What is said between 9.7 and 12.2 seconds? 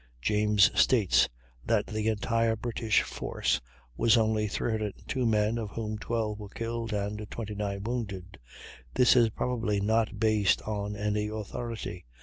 not based on any authority.